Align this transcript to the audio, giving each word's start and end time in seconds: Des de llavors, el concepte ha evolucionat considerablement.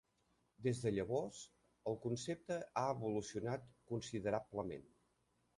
Des 0.67 0.79
de 0.85 0.91
llavors, 0.95 1.41
el 1.93 1.99
concepte 2.07 2.59
ha 2.83 2.87
evolucionat 2.97 3.71
considerablement. 3.93 4.91